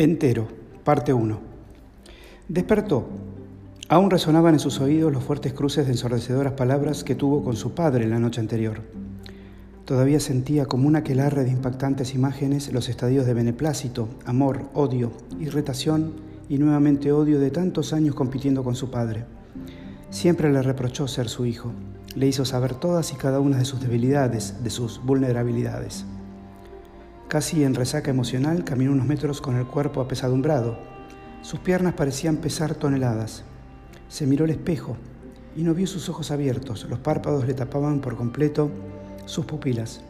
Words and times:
Entero, 0.00 0.48
parte 0.82 1.12
1. 1.12 1.38
Despertó. 2.48 3.06
Aún 3.90 4.10
resonaban 4.10 4.54
en 4.54 4.58
sus 4.58 4.80
oídos 4.80 5.12
los 5.12 5.22
fuertes 5.22 5.52
cruces 5.52 5.84
de 5.84 5.92
ensordecedoras 5.92 6.54
palabras 6.54 7.04
que 7.04 7.14
tuvo 7.14 7.44
con 7.44 7.54
su 7.54 7.74
padre 7.74 8.08
la 8.08 8.18
noche 8.18 8.40
anterior. 8.40 8.80
Todavía 9.84 10.18
sentía 10.18 10.64
como 10.64 10.88
una 10.88 11.00
aquelarre 11.00 11.44
de 11.44 11.50
impactantes 11.50 12.14
imágenes 12.14 12.72
los 12.72 12.88
estadios 12.88 13.26
de 13.26 13.34
beneplácito, 13.34 14.08
amor, 14.24 14.70
odio, 14.72 15.12
irritación 15.38 16.14
y 16.48 16.56
nuevamente 16.56 17.12
odio 17.12 17.38
de 17.38 17.50
tantos 17.50 17.92
años 17.92 18.14
compitiendo 18.14 18.64
con 18.64 18.76
su 18.76 18.90
padre. 18.90 19.26
Siempre 20.08 20.50
le 20.50 20.62
reprochó 20.62 21.08
ser 21.08 21.28
su 21.28 21.44
hijo. 21.44 21.72
Le 22.14 22.26
hizo 22.26 22.46
saber 22.46 22.74
todas 22.74 23.12
y 23.12 23.16
cada 23.16 23.38
una 23.38 23.58
de 23.58 23.66
sus 23.66 23.82
debilidades, 23.82 24.64
de 24.64 24.70
sus 24.70 25.04
vulnerabilidades. 25.04 26.06
Casi 27.30 27.62
en 27.62 27.76
resaca 27.76 28.10
emocional, 28.10 28.64
caminó 28.64 28.90
unos 28.90 29.06
metros 29.06 29.40
con 29.40 29.54
el 29.54 29.64
cuerpo 29.64 30.00
apesadumbrado. 30.00 30.76
Sus 31.42 31.60
piernas 31.60 31.94
parecían 31.94 32.38
pesar 32.38 32.74
toneladas. 32.74 33.44
Se 34.08 34.26
miró 34.26 34.46
al 34.46 34.50
espejo 34.50 34.96
y 35.54 35.62
no 35.62 35.72
vio 35.72 35.86
sus 35.86 36.08
ojos 36.08 36.32
abiertos. 36.32 36.88
Los 36.90 36.98
párpados 36.98 37.46
le 37.46 37.54
tapaban 37.54 38.00
por 38.00 38.16
completo 38.16 38.72
sus 39.26 39.44
pupilas. 39.44 40.00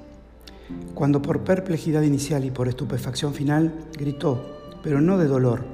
Cuando 0.95 1.21
por 1.21 1.45
perplejidad 1.45 2.01
inicial 2.01 2.47
y 2.47 2.51
por 2.51 2.69
estupefacción 2.69 3.35
final 3.35 3.75
gritó, 3.99 4.57
pero 4.83 5.03
no 5.03 5.19
de 5.19 5.27
dolor, 5.27 5.65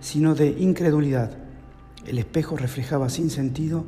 sino 0.00 0.34
de 0.34 0.56
incredulidad. 0.58 1.36
El 2.06 2.16
espejo 2.16 2.56
reflejaba 2.56 3.10
sin 3.10 3.28
sentido 3.28 3.84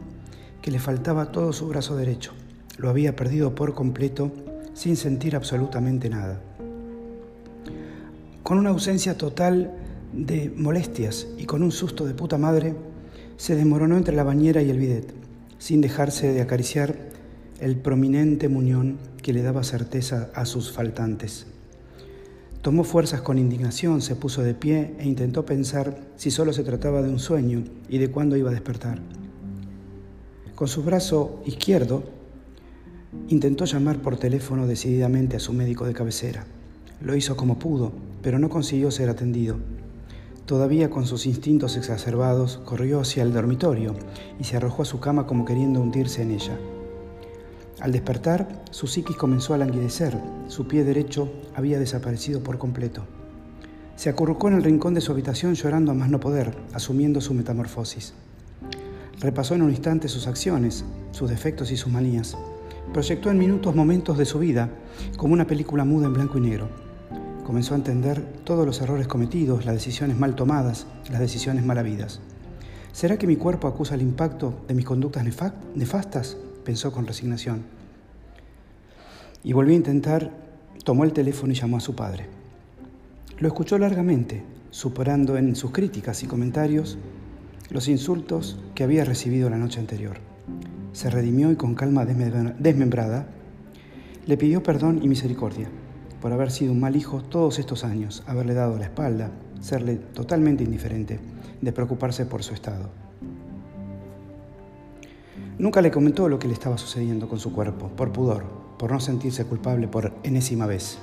que 0.60 0.70
le 0.70 0.80
faltaba 0.80 1.32
todo 1.32 1.54
su 1.54 1.66
brazo 1.66 1.96
derecho. 1.96 2.32
Lo 2.76 2.90
había 2.90 3.16
perdido 3.16 3.54
por 3.54 3.72
completo 3.72 4.32
sin 4.74 4.96
sentir 4.98 5.34
absolutamente 5.34 6.10
nada 6.10 6.42
con 8.46 8.58
una 8.58 8.70
ausencia 8.70 9.18
total 9.18 9.72
de 10.12 10.52
molestias 10.54 11.26
y 11.36 11.46
con 11.46 11.64
un 11.64 11.72
susto 11.72 12.06
de 12.06 12.14
puta 12.14 12.38
madre, 12.38 12.76
se 13.36 13.56
desmoronó 13.56 13.96
entre 13.96 14.14
la 14.14 14.22
bañera 14.22 14.62
y 14.62 14.70
el 14.70 14.78
bidet, 14.78 15.12
sin 15.58 15.80
dejarse 15.80 16.32
de 16.32 16.40
acariciar 16.40 16.94
el 17.58 17.76
prominente 17.76 18.48
muñón 18.48 18.98
que 19.20 19.32
le 19.32 19.42
daba 19.42 19.64
certeza 19.64 20.30
a 20.32 20.46
sus 20.46 20.70
faltantes. 20.70 21.48
Tomó 22.62 22.84
fuerzas 22.84 23.20
con 23.20 23.36
indignación, 23.36 24.00
se 24.00 24.14
puso 24.14 24.44
de 24.44 24.54
pie 24.54 24.94
e 25.00 25.08
intentó 25.08 25.44
pensar 25.44 25.98
si 26.14 26.30
solo 26.30 26.52
se 26.52 26.62
trataba 26.62 27.02
de 27.02 27.08
un 27.08 27.18
sueño 27.18 27.64
y 27.88 27.98
de 27.98 28.12
cuándo 28.12 28.36
iba 28.36 28.50
a 28.50 28.54
despertar. 28.54 29.00
Con 30.54 30.68
su 30.68 30.84
brazo 30.84 31.42
izquierdo, 31.46 32.04
intentó 33.26 33.64
llamar 33.64 34.00
por 34.00 34.18
teléfono 34.18 34.68
decididamente 34.68 35.34
a 35.34 35.40
su 35.40 35.52
médico 35.52 35.84
de 35.84 35.94
cabecera. 35.94 36.46
Lo 37.00 37.14
hizo 37.14 37.36
como 37.36 37.58
pudo, 37.58 37.92
pero 38.22 38.38
no 38.38 38.48
consiguió 38.48 38.90
ser 38.90 39.10
atendido. 39.10 39.56
Todavía 40.46 40.88
con 40.88 41.06
sus 41.06 41.26
instintos 41.26 41.76
exacerbados, 41.76 42.58
corrió 42.64 43.00
hacia 43.00 43.22
el 43.22 43.34
dormitorio 43.34 43.94
y 44.40 44.44
se 44.44 44.56
arrojó 44.56 44.82
a 44.82 44.86
su 44.86 44.98
cama 44.98 45.26
como 45.26 45.44
queriendo 45.44 45.80
hundirse 45.80 46.22
en 46.22 46.30
ella. 46.30 46.58
Al 47.80 47.92
despertar, 47.92 48.64
su 48.70 48.86
psiquis 48.86 49.16
comenzó 49.16 49.52
a 49.52 49.58
languidecer, 49.58 50.18
su 50.48 50.66
pie 50.66 50.84
derecho 50.84 51.30
había 51.54 51.78
desaparecido 51.78 52.42
por 52.42 52.56
completo. 52.56 53.04
Se 53.94 54.08
acurrucó 54.08 54.48
en 54.48 54.54
el 54.54 54.64
rincón 54.64 54.94
de 54.94 55.02
su 55.02 55.12
habitación 55.12 55.54
llorando 55.54 55.92
a 55.92 55.94
más 55.94 56.08
no 56.08 56.18
poder, 56.18 56.56
asumiendo 56.72 57.20
su 57.20 57.34
metamorfosis. 57.34 58.14
Repasó 59.20 59.54
en 59.54 59.62
un 59.62 59.70
instante 59.70 60.08
sus 60.08 60.26
acciones, 60.26 60.84
sus 61.10 61.28
defectos 61.28 61.70
y 61.72 61.76
sus 61.76 61.92
manías. 61.92 62.38
Proyectó 62.94 63.30
en 63.30 63.38
minutos 63.38 63.74
momentos 63.74 64.16
de 64.16 64.24
su 64.24 64.38
vida, 64.38 64.70
como 65.18 65.34
una 65.34 65.46
película 65.46 65.84
muda 65.84 66.06
en 66.06 66.14
blanco 66.14 66.38
y 66.38 66.40
negro 66.40 66.85
comenzó 67.46 67.74
a 67.74 67.76
entender 67.76 68.20
todos 68.42 68.66
los 68.66 68.80
errores 68.80 69.06
cometidos, 69.06 69.64
las 69.64 69.76
decisiones 69.76 70.18
mal 70.18 70.34
tomadas, 70.34 70.88
las 71.08 71.20
decisiones 71.20 71.64
mal 71.64 71.78
habidas. 71.78 72.18
¿Será 72.90 73.18
que 73.18 73.28
mi 73.28 73.36
cuerpo 73.36 73.68
acusa 73.68 73.94
el 73.94 74.02
impacto 74.02 74.64
de 74.66 74.74
mis 74.74 74.84
conductas 74.84 75.22
nefastas? 75.22 76.36
pensó 76.64 76.90
con 76.90 77.06
resignación. 77.06 77.62
Y 79.44 79.52
volvió 79.52 79.74
a 79.74 79.76
intentar, 79.76 80.32
tomó 80.82 81.04
el 81.04 81.12
teléfono 81.12 81.52
y 81.52 81.54
llamó 81.54 81.76
a 81.76 81.80
su 81.80 81.94
padre. 81.94 82.26
Lo 83.38 83.46
escuchó 83.46 83.78
largamente, 83.78 84.42
superando 84.70 85.36
en 85.36 85.54
sus 85.54 85.70
críticas 85.70 86.24
y 86.24 86.26
comentarios 86.26 86.98
los 87.70 87.86
insultos 87.86 88.58
que 88.74 88.82
había 88.82 89.04
recibido 89.04 89.50
la 89.50 89.56
noche 89.56 89.78
anterior. 89.78 90.16
Se 90.92 91.10
redimió 91.10 91.52
y 91.52 91.56
con 91.56 91.76
calma 91.76 92.04
desmembrada 92.04 93.28
le 94.26 94.36
pidió 94.36 94.64
perdón 94.64 94.98
y 95.00 95.06
misericordia 95.06 95.68
por 96.26 96.32
haber 96.32 96.50
sido 96.50 96.72
un 96.72 96.80
mal 96.80 96.96
hijo 96.96 97.22
todos 97.22 97.60
estos 97.60 97.84
años, 97.84 98.24
haberle 98.26 98.52
dado 98.52 98.76
la 98.76 98.86
espalda, 98.86 99.30
serle 99.60 99.94
totalmente 99.94 100.64
indiferente, 100.64 101.20
de 101.60 101.70
preocuparse 101.70 102.26
por 102.26 102.42
su 102.42 102.52
estado. 102.52 102.88
Nunca 105.56 105.80
le 105.82 105.92
comentó 105.92 106.28
lo 106.28 106.40
que 106.40 106.48
le 106.48 106.54
estaba 106.54 106.78
sucediendo 106.78 107.28
con 107.28 107.38
su 107.38 107.52
cuerpo, 107.52 107.90
por 107.90 108.10
pudor, 108.10 108.42
por 108.76 108.90
no 108.90 108.98
sentirse 108.98 109.44
culpable 109.44 109.86
por 109.86 110.14
enésima 110.24 110.66
vez. 110.66 110.98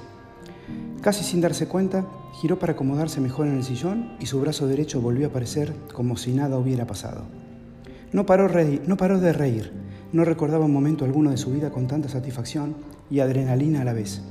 Casi 0.99 1.23
sin 1.23 1.39
darse 1.39 1.69
cuenta, 1.69 2.05
giró 2.41 2.59
para 2.59 2.73
acomodarse 2.73 3.21
mejor 3.21 3.47
en 3.47 3.55
el 3.55 3.63
sillón 3.63 4.17
y 4.19 4.25
su 4.25 4.41
brazo 4.41 4.67
derecho 4.67 4.99
volvió 4.99 5.27
a 5.27 5.29
aparecer 5.29 5.73
como 5.93 6.17
si 6.17 6.33
nada 6.33 6.57
hubiera 6.57 6.85
pasado. 6.85 7.21
No 8.11 8.25
paró, 8.25 8.49
no 8.85 8.97
paró 8.97 9.21
de 9.21 9.31
reír, 9.31 9.71
no 10.11 10.25
recordaba 10.25 10.65
un 10.65 10.73
momento 10.73 11.05
alguno 11.05 11.31
de 11.31 11.37
su 11.37 11.49
vida 11.49 11.71
con 11.71 11.87
tanta 11.87 12.09
satisfacción 12.09 12.75
y 13.09 13.21
adrenalina 13.21 13.83
a 13.83 13.85
la 13.85 13.93
vez 13.93 14.21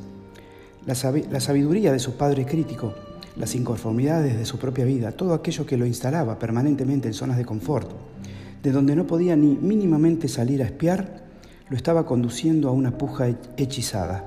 la, 0.87 1.41
sabiduría 1.41 1.93
de 1.93 1.99
su 1.99 2.17
padre 2.17 2.45
crítico, 2.45 2.95
las 3.37 3.55
inconformidades 3.55 4.37
de 4.37 4.45
su 4.45 4.59
propia 4.59 4.85
vida, 4.85 5.13
todo 5.13 5.35
aquello 5.35 5.65
que 5.65 5.77
lo 5.77 5.87
instalaba 5.87 6.39
permanentemente 6.39 7.09
en 7.09 7.15
zonas 7.15 7.37
de 7.37 7.45
confort, 7.45 7.91
de 8.63 8.73
donde 8.73 8.97
no 8.97 9.07
podía 9.07 9.37
ni 9.37 9.57
mínimamente 9.57 10.29
salir 10.29 10.63
a 10.63 10.67
espiar, 10.67 11.23
lo 11.69 11.77
estaba 11.77 12.05
conduciendo 12.05 12.69
a 12.69 12.73
una 12.73 12.99
puja 12.99 13.29
hechizada. 13.57 14.25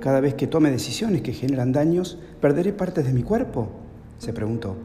Cada 0.00 0.20
vez 0.20 0.34
que 0.34 0.46
tome 0.46 0.70
decisiones 0.70 1.22
que 1.22 1.32
generan 1.32 1.72
daños, 1.72 2.18
¿perderé 2.40 2.72
partes 2.72 3.04
de 3.06 3.12
mi 3.12 3.22
cuerpo? 3.22 3.68
se 4.18 4.32
preguntó. 4.32 4.76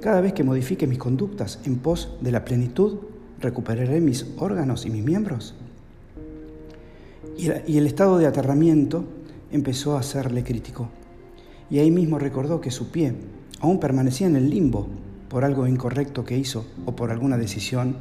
Cada 0.00 0.20
vez 0.20 0.32
que 0.32 0.44
modifique 0.44 0.86
mis 0.86 0.98
conductas 0.98 1.60
en 1.64 1.76
pos 1.78 2.16
de 2.20 2.32
la 2.32 2.44
plenitud, 2.44 2.98
¿recuperaré 3.40 4.00
mis 4.00 4.26
órganos 4.38 4.84
y 4.84 4.90
mis 4.90 5.04
miembros? 5.04 5.54
Y 7.36 7.78
el 7.78 7.86
estado 7.86 8.18
de 8.18 8.26
aterramiento 8.26 9.04
empezó 9.54 9.96
a 9.96 10.00
hacerle 10.00 10.42
crítico. 10.42 10.88
Y 11.70 11.78
ahí 11.78 11.90
mismo 11.90 12.18
recordó 12.18 12.60
que 12.60 12.72
su 12.72 12.90
pie 12.90 13.14
aún 13.60 13.78
permanecía 13.78 14.26
en 14.26 14.36
el 14.36 14.50
limbo 14.50 14.88
por 15.28 15.44
algo 15.44 15.66
incorrecto 15.66 16.24
que 16.24 16.36
hizo 16.36 16.66
o 16.86 16.96
por 16.96 17.10
alguna 17.10 17.38
decisión 17.38 17.96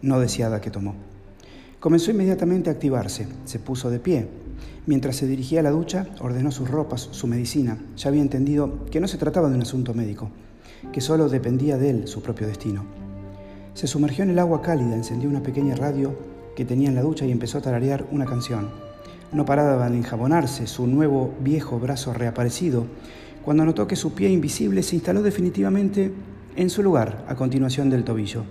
no 0.00 0.20
deseada 0.20 0.60
que 0.60 0.70
tomó. 0.70 0.94
Comenzó 1.80 2.12
inmediatamente 2.12 2.70
a 2.70 2.74
activarse, 2.74 3.26
se 3.44 3.58
puso 3.58 3.90
de 3.90 3.98
pie. 3.98 4.28
Mientras 4.86 5.16
se 5.16 5.26
dirigía 5.26 5.60
a 5.60 5.62
la 5.64 5.70
ducha, 5.70 6.06
ordenó 6.20 6.52
sus 6.52 6.70
ropas, 6.70 7.08
su 7.10 7.26
medicina. 7.26 7.78
Ya 7.96 8.08
había 8.08 8.22
entendido 8.22 8.86
que 8.86 9.00
no 9.00 9.08
se 9.08 9.18
trataba 9.18 9.48
de 9.48 9.56
un 9.56 9.62
asunto 9.62 9.92
médico, 9.92 10.30
que 10.92 11.00
solo 11.00 11.28
dependía 11.28 11.76
de 11.78 11.90
él 11.90 12.08
su 12.08 12.22
propio 12.22 12.46
destino. 12.46 12.84
Se 13.74 13.88
sumergió 13.88 14.22
en 14.22 14.30
el 14.30 14.38
agua 14.38 14.62
cálida, 14.62 14.94
encendió 14.94 15.28
una 15.28 15.42
pequeña 15.42 15.74
radio 15.74 16.16
que 16.54 16.64
tenía 16.64 16.88
en 16.88 16.94
la 16.94 17.02
ducha 17.02 17.26
y 17.26 17.32
empezó 17.32 17.58
a 17.58 17.62
tararear 17.62 18.06
una 18.12 18.24
canción. 18.24 18.85
No 19.32 19.44
paraba 19.44 19.90
de 19.90 19.96
enjabonarse 19.96 20.66
su 20.66 20.86
nuevo 20.86 21.34
viejo 21.40 21.78
brazo 21.78 22.12
reaparecido, 22.12 22.86
cuando 23.44 23.64
notó 23.64 23.86
que 23.86 23.96
su 23.96 24.12
pie 24.12 24.28
invisible 24.30 24.82
se 24.82 24.96
instaló 24.96 25.22
definitivamente 25.22 26.12
en 26.56 26.70
su 26.70 26.82
lugar 26.82 27.24
a 27.28 27.34
continuación 27.34 27.90
del 27.90 28.04
tobillo. 28.04 28.44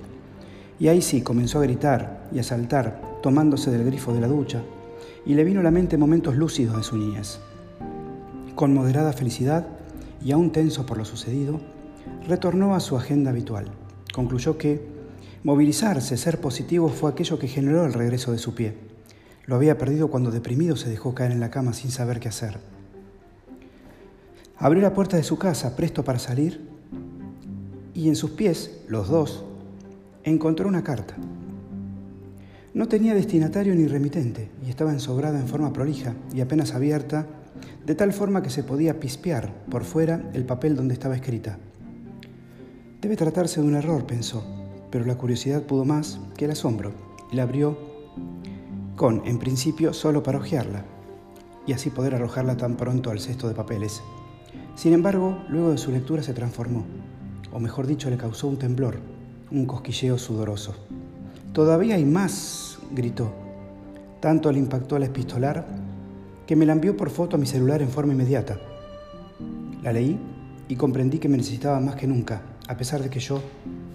Y 0.79 0.89
ahí 0.89 1.01
sí 1.01 1.21
comenzó 1.21 1.59
a 1.59 1.63
gritar 1.63 2.27
y 2.31 2.39
a 2.39 2.43
saltar, 2.43 3.19
tomándose 3.21 3.71
del 3.71 3.85
grifo 3.85 4.13
de 4.13 4.21
la 4.21 4.27
ducha, 4.27 4.61
y 5.25 5.33
le 5.33 5.43
vino 5.43 5.61
a 5.61 5.63
la 5.63 5.71
mente 5.71 5.97
momentos 5.97 6.35
lúcidos 6.35 6.77
de 6.77 6.83
su 6.83 6.97
niñez. 6.97 7.39
Con 8.53 8.73
moderada 8.73 9.11
felicidad 9.11 9.67
y 10.23 10.31
aún 10.31 10.51
tenso 10.51 10.85
por 10.85 10.97
lo 10.97 11.05
sucedido, 11.05 11.59
retornó 12.27 12.75
a 12.75 12.79
su 12.79 12.95
agenda 12.95 13.31
habitual. 13.31 13.65
Concluyó 14.13 14.57
que 14.57 14.85
movilizarse, 15.43 16.17
ser 16.17 16.39
positivo, 16.39 16.89
fue 16.89 17.11
aquello 17.11 17.39
que 17.39 17.47
generó 17.47 17.85
el 17.85 17.93
regreso 17.93 18.31
de 18.31 18.37
su 18.37 18.55
pie. 18.55 18.84
Lo 19.45 19.55
había 19.55 19.77
perdido 19.77 20.09
cuando 20.09 20.31
deprimido 20.31 20.75
se 20.75 20.89
dejó 20.89 21.13
caer 21.13 21.31
en 21.31 21.39
la 21.39 21.51
cama 21.51 21.73
sin 21.73 21.91
saber 21.91 22.19
qué 22.19 22.29
hacer. 22.29 22.59
Abrió 24.57 24.81
la 24.81 24.93
puerta 24.93 25.17
de 25.17 25.23
su 25.23 25.37
casa, 25.37 25.75
presto 25.75 26.03
para 26.03 26.17
salir, 26.17 26.67
y 27.93 28.09
en 28.09 28.15
sus 28.15 28.31
pies, 28.31 28.81
los 28.87 29.07
dos, 29.07 29.45
encontró 30.23 30.67
una 30.67 30.83
carta. 30.83 31.15
No 32.73 32.87
tenía 32.87 33.13
destinatario 33.13 33.75
ni 33.75 33.87
remitente 33.87 34.49
y 34.65 34.69
estaba 34.69 34.91
ensobrada 34.91 35.39
en 35.39 35.47
forma 35.47 35.71
prolija 35.71 36.13
y 36.33 36.41
apenas 36.41 36.73
abierta, 36.73 37.27
de 37.85 37.95
tal 37.95 38.11
forma 38.11 38.41
que 38.41 38.49
se 38.49 38.63
podía 38.63 38.99
pispear 38.99 39.53
por 39.69 39.83
fuera 39.83 40.29
el 40.33 40.45
papel 40.45 40.75
donde 40.75 40.93
estaba 40.93 41.15
escrita. 41.15 41.57
Debe 43.01 43.15
tratarse 43.15 43.61
de 43.61 43.67
un 43.67 43.75
error, 43.75 44.05
pensó, 44.05 44.43
pero 44.91 45.05
la 45.05 45.15
curiosidad 45.15 45.63
pudo 45.63 45.85
más 45.85 46.19
que 46.35 46.45
el 46.45 46.51
asombro 46.51 46.91
y 47.31 47.35
la 47.35 47.43
abrió 47.43 47.77
con, 48.95 49.21
en 49.25 49.39
principio, 49.39 49.93
solo 49.93 50.23
para 50.23 50.37
hojearla, 50.37 50.85
y 51.67 51.73
así 51.73 51.89
poder 51.89 52.15
arrojarla 52.15 52.55
tan 52.55 52.77
pronto 52.77 53.11
al 53.11 53.19
cesto 53.19 53.47
de 53.47 53.55
papeles. 53.55 54.01
Sin 54.75 54.93
embargo, 54.93 55.37
luego 55.49 55.71
de 55.71 55.77
su 55.77 55.91
lectura 55.91 56.23
se 56.23 56.33
transformó, 56.33 56.85
o 57.51 57.59
mejor 57.59 57.87
dicho, 57.87 58.09
le 58.09 58.17
causó 58.17 58.47
un 58.47 58.57
temblor, 58.57 58.99
un 59.51 59.65
cosquilleo 59.65 60.17
sudoroso. 60.17 60.75
Todavía 61.53 61.95
hay 61.95 62.05
más, 62.05 62.79
gritó. 62.91 63.31
Tanto 64.19 64.51
le 64.51 64.59
impactó 64.59 64.95
al 64.95 65.03
epistolar 65.03 65.65
que 66.45 66.55
me 66.55 66.65
la 66.65 66.73
envió 66.73 66.95
por 66.95 67.09
foto 67.09 67.35
a 67.35 67.39
mi 67.39 67.45
celular 67.45 67.81
en 67.81 67.89
forma 67.89 68.13
inmediata. 68.13 68.59
La 69.83 69.93
leí 69.93 70.19
y 70.67 70.75
comprendí 70.75 71.19
que 71.19 71.29
me 71.29 71.37
necesitaba 71.37 71.79
más 71.79 71.95
que 71.95 72.07
nunca, 72.07 72.41
a 72.67 72.77
pesar 72.77 73.01
de 73.01 73.09
que 73.09 73.19
yo 73.19 73.41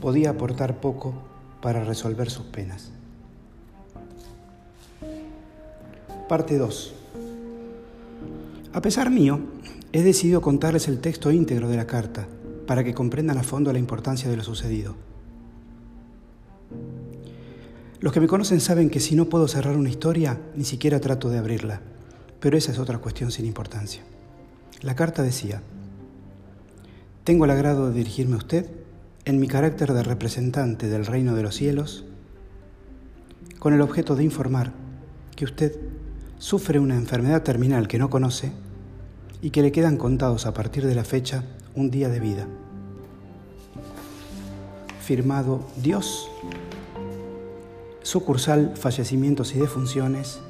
podía 0.00 0.30
aportar 0.30 0.80
poco 0.80 1.14
para 1.60 1.84
resolver 1.84 2.30
sus 2.30 2.46
penas. 2.46 2.92
Parte 6.30 6.58
2. 6.58 6.94
A 8.72 8.80
pesar 8.80 9.10
mío, 9.10 9.40
he 9.90 10.04
decidido 10.04 10.40
contarles 10.40 10.86
el 10.86 11.00
texto 11.00 11.32
íntegro 11.32 11.68
de 11.68 11.76
la 11.76 11.88
carta 11.88 12.28
para 12.68 12.84
que 12.84 12.94
comprendan 12.94 13.36
a 13.38 13.42
fondo 13.42 13.72
la 13.72 13.80
importancia 13.80 14.30
de 14.30 14.36
lo 14.36 14.44
sucedido. 14.44 14.94
Los 17.98 18.12
que 18.12 18.20
me 18.20 18.28
conocen 18.28 18.60
saben 18.60 18.90
que 18.90 19.00
si 19.00 19.16
no 19.16 19.24
puedo 19.24 19.48
cerrar 19.48 19.76
una 19.76 19.88
historia, 19.88 20.40
ni 20.54 20.62
siquiera 20.62 21.00
trato 21.00 21.30
de 21.30 21.38
abrirla, 21.38 21.80
pero 22.38 22.56
esa 22.56 22.70
es 22.70 22.78
otra 22.78 22.98
cuestión 22.98 23.32
sin 23.32 23.44
importancia. 23.44 24.04
La 24.82 24.94
carta 24.94 25.24
decía, 25.24 25.62
tengo 27.24 27.44
el 27.44 27.50
agrado 27.50 27.88
de 27.88 27.94
dirigirme 27.94 28.36
a 28.36 28.38
usted 28.38 28.70
en 29.24 29.40
mi 29.40 29.48
carácter 29.48 29.92
de 29.94 30.04
representante 30.04 30.88
del 30.88 31.06
reino 31.06 31.34
de 31.34 31.42
los 31.42 31.56
cielos, 31.56 32.04
con 33.58 33.74
el 33.74 33.80
objeto 33.80 34.14
de 34.14 34.22
informar 34.22 34.72
que 35.34 35.44
usted 35.44 35.76
sufre 36.40 36.80
una 36.80 36.96
enfermedad 36.96 37.42
terminal 37.42 37.86
que 37.86 37.98
no 37.98 38.08
conoce 38.08 38.50
y 39.42 39.50
que 39.50 39.60
le 39.60 39.72
quedan 39.72 39.98
contados 39.98 40.46
a 40.46 40.54
partir 40.54 40.86
de 40.86 40.94
la 40.94 41.04
fecha 41.04 41.44
un 41.74 41.90
día 41.90 42.08
de 42.08 42.18
vida. 42.18 42.46
Firmado 45.02 45.66
Dios, 45.76 46.30
sucursal 48.02 48.74
Fallecimientos 48.74 49.54
y 49.54 49.58
Defunciones, 49.58 50.40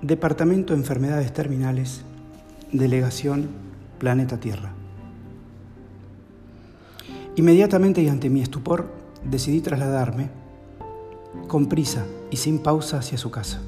Departamento 0.00 0.72
de 0.72 0.80
Enfermedades 0.80 1.32
Terminales, 1.34 2.00
Delegación 2.72 3.50
Planeta 3.98 4.40
Tierra. 4.40 4.72
Inmediatamente 7.36 8.02
y 8.02 8.08
ante 8.08 8.30
mi 8.30 8.40
estupor, 8.40 8.90
decidí 9.30 9.60
trasladarme 9.60 10.30
con 11.48 11.68
prisa 11.68 12.06
y 12.30 12.38
sin 12.38 12.60
pausa 12.60 12.98
hacia 12.98 13.18
su 13.18 13.30
casa. 13.30 13.60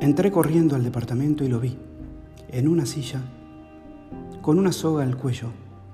Entré 0.00 0.30
corriendo 0.30 0.76
al 0.76 0.82
departamento 0.82 1.44
y 1.44 1.48
lo 1.48 1.60
vi, 1.60 1.76
en 2.48 2.68
una 2.68 2.86
silla, 2.86 3.20
con 4.40 4.58
una 4.58 4.72
soga 4.72 5.04
al 5.04 5.18
cuello, 5.18 5.48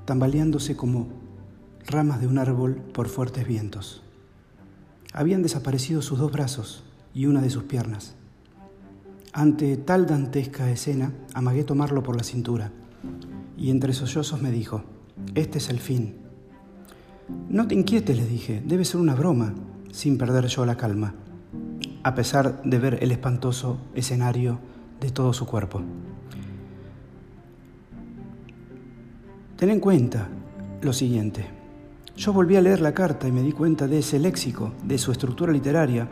tambaleándose 0.05 0.77
como 0.77 1.09
ramas 1.85 2.21
de 2.21 2.29
un 2.29 2.39
árbol 2.39 2.77
por 2.77 3.09
fuertes 3.09 3.49
vientos. 3.49 4.05
Habían 5.13 5.43
desaparecido 5.43 6.03
sus 6.03 6.21
dos 6.21 6.31
brazos 6.31 6.85
y 7.15 7.27
una 7.27 7.43
de 7.43 7.51
sus 7.51 7.65
piernas. 7.65 8.15
Ante 9.33 9.77
tal 9.77 10.07
dantesca 10.07 10.71
escena, 10.71 11.13
amagué 11.35 11.65
tomarlo 11.65 12.05
por 12.05 12.17
la 12.17 12.23
cintura 12.23 12.71
y 13.59 13.71
entre 13.71 13.93
sollozos 13.93 14.41
me 14.41 14.53
dijo, 14.53 14.85
este 15.35 15.59
es 15.59 15.69
el 15.69 15.81
fin. 15.81 16.15
No 17.49 17.67
te 17.67 17.75
inquietes, 17.75 18.17
le 18.17 18.25
dije, 18.25 18.63
debe 18.65 18.85
ser 18.85 19.01
una 19.01 19.17
broma, 19.17 19.53
sin 19.91 20.17
perder 20.17 20.47
yo 20.47 20.65
la 20.65 20.77
calma 20.77 21.26
a 22.07 22.15
pesar 22.15 22.63
de 22.63 22.79
ver 22.79 22.99
el 23.03 23.11
espantoso 23.11 23.79
escenario 23.93 24.61
de 25.01 25.11
todo 25.11 25.33
su 25.33 25.45
cuerpo. 25.45 25.83
Ten 29.57 29.71
en 29.71 29.81
cuenta 29.81 30.29
lo 30.83 30.93
siguiente. 30.93 31.47
Yo 32.17 32.33
volví 32.33 32.55
a 32.55 32.61
leer 32.61 32.81
la 32.81 32.95
carta 32.95 33.27
y 33.27 33.33
me 33.33 33.43
di 33.43 33.51
cuenta 33.51 33.89
de 33.89 33.99
ese 33.99 34.21
léxico, 34.21 34.73
de 34.85 34.99
su 34.99 35.11
estructura 35.11 35.53
literaria, 35.53 36.09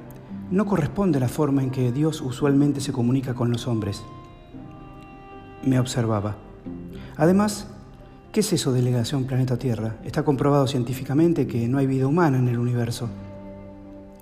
no 0.51 0.67
corresponde 0.67 1.19
a 1.19 1.21
la 1.21 1.29
forma 1.29 1.63
en 1.63 1.71
que 1.71 1.93
Dios 1.93 2.23
usualmente 2.23 2.81
se 2.81 2.91
comunica 2.91 3.35
con 3.35 3.53
los 3.53 3.69
hombres. 3.69 4.03
Me 5.63 5.79
observaba. 5.79 6.35
Además, 7.17 7.69
¿qué 8.33 8.41
es 8.41 8.53
eso 8.53 8.73
de 8.73 8.81
delegación 8.81 9.27
planeta 9.27 9.59
Tierra? 9.59 9.95
Está 10.03 10.25
comprobado 10.25 10.67
científicamente 10.67 11.47
que 11.47 11.69
no 11.69 11.79
hay 11.79 11.87
vida 11.87 12.09
humana 12.09 12.39
en 12.39 12.49
el 12.49 12.59
universo. 12.59 13.09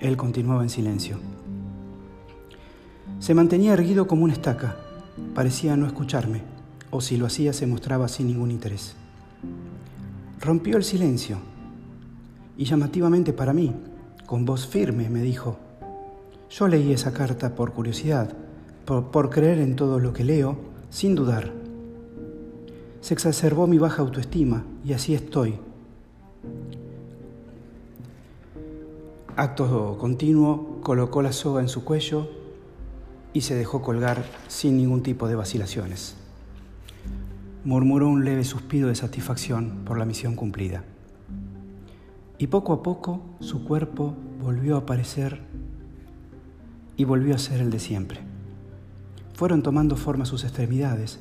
Él 0.01 0.19
continuaba 0.19 0.65
en 0.65 0.69
silencio. 0.69 1.17
Se 3.23 3.35
mantenía 3.35 3.75
erguido 3.75 4.09
como 4.09 4.25
una 4.25 4.33
estaca. 4.33 4.75
Parecía 5.33 5.77
no 5.77 5.87
escucharme, 5.87 6.43
o 6.91 7.01
si 7.01 7.17
lo 7.17 7.27
hacía 7.27 7.53
se 7.53 7.69
mostraba 7.69 8.09
sin 8.09 8.27
ningún 8.27 8.51
interés. 8.51 8.97
Rompió 10.41 10.77
el 10.77 10.83
silencio 10.83 11.39
y 12.57 12.65
llamativamente 12.65 13.33
para 13.33 13.53
mí, 13.53 13.77
con 14.27 14.45
voz 14.45 14.67
firme, 14.67 15.09
me 15.09 15.23
dijo, 15.23 15.57
yo 16.51 16.67
leí 16.67 16.93
esa 16.93 17.13
carta 17.13 17.55
por 17.55 17.73
curiosidad, 17.73 18.35
por, 18.87 19.31
creer 19.31 19.59
en 19.59 19.77
todo 19.77 20.01
lo 20.01 20.13
que 20.13 20.25
leo, 20.25 20.57
sin 20.91 21.15
dudar. 21.15 21.53
Se 23.03 23.15
exacerbó 23.15 23.69
mi 23.69 23.79
baja 23.79 24.03
autoestima 24.03 24.65
y 24.85 24.95
así 24.95 25.15
estoy. 25.15 25.61
Acto 29.37 29.97
continuo, 29.97 30.81
colocó 30.83 31.23
la 31.23 31.31
soga 31.31 31.61
en 31.61 31.69
su 31.69 31.85
cuello 31.85 32.42
y 33.33 33.43
se 33.43 33.55
dejó 33.55 33.83
colgar 33.83 34.25
sin 34.49 34.77
ningún 34.77 35.03
tipo 35.03 35.29
de 35.29 35.35
vacilaciones. 35.35 36.17
Murmuró 37.65 38.09
un 38.09 38.25
leve 38.25 38.45
suspiro 38.45 38.89
de 38.89 38.95
satisfacción 38.95 39.83
por 39.85 39.99
la 39.99 40.05
misión 40.05 40.35
cumplida. 40.35 40.85
Y 42.39 42.49
poco 42.49 42.73
a 42.73 42.83
poco 42.83 43.23
su 43.41 43.65
cuerpo 43.65 44.15
volvió 44.41 44.75
a 44.75 44.81
aparecer 44.81 45.41
y 46.97 47.05
volvió 47.05 47.35
a 47.35 47.39
ser 47.39 47.61
el 47.61 47.71
de 47.71 47.79
siempre. 47.79 48.21
Fueron 49.35 49.63
tomando 49.63 49.97
forma 49.97 50.25
sus 50.25 50.45
extremidades, 50.45 51.21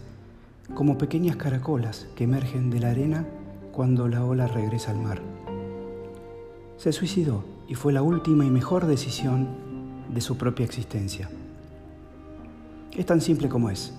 como 0.74 0.98
pequeñas 0.98 1.36
caracolas 1.36 2.08
que 2.16 2.24
emergen 2.24 2.69
de 2.69 2.80
la 2.80 2.92
arena 2.92 3.25
cuando 3.72 4.08
la 4.08 4.24
ola 4.24 4.48
regresa 4.48 4.92
al 4.92 4.98
mar. 4.98 5.22
Se 6.78 6.92
suicidó 6.92 7.46
y 7.68 7.75
fue 7.75 7.94
la 7.94 8.02
última 8.02 8.46
y 8.46 8.50
mejor 8.50 8.88
decisión 8.88 9.48
de 10.13 10.22
su 10.22 10.38
propia 10.38 10.66
existencia. 10.66 11.30
Es 12.96 13.06
tan 13.06 13.22
simple 13.22 13.48
como 13.48 13.70
es. 13.70 13.94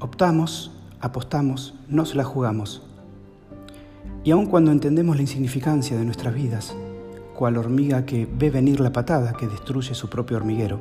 Optamos, 0.00 0.72
apostamos, 1.00 1.74
nos 1.88 2.14
la 2.14 2.24
jugamos. 2.24 2.82
Y 4.24 4.32
aun 4.32 4.46
cuando 4.46 4.72
entendemos 4.72 5.16
la 5.16 5.22
insignificancia 5.22 5.96
de 5.96 6.04
nuestras 6.04 6.34
vidas, 6.34 6.74
cual 7.34 7.56
hormiga 7.56 8.04
que 8.04 8.26
ve 8.26 8.50
venir 8.50 8.80
la 8.80 8.92
patada 8.92 9.34
que 9.34 9.46
destruye 9.46 9.94
su 9.94 10.08
propio 10.08 10.36
hormiguero, 10.36 10.80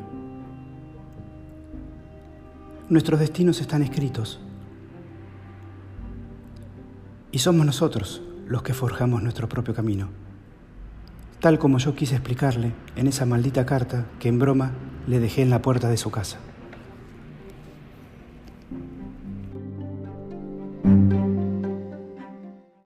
nuestros 2.89 3.19
destinos 3.19 3.61
están 3.61 3.83
escritos. 3.83 4.39
Y 7.31 7.39
somos 7.39 7.65
nosotros 7.65 8.21
los 8.47 8.63
que 8.63 8.73
forjamos 8.73 9.21
nuestro 9.23 9.47
propio 9.49 9.73
camino 9.73 10.22
tal 11.43 11.59
como 11.59 11.77
yo 11.77 11.93
quise 11.93 12.15
explicarle 12.15 12.71
en 12.95 13.07
esa 13.07 13.25
maldita 13.25 13.65
carta 13.65 14.05
que 14.17 14.29
en 14.29 14.39
broma 14.39 14.71
le 15.07 15.19
dejé 15.19 15.41
en 15.41 15.49
la 15.49 15.61
puerta 15.61 15.89
de 15.89 15.97
su 15.97 16.09
casa. 16.09 16.37